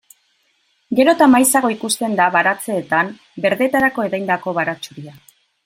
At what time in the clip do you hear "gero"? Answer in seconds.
0.99-1.13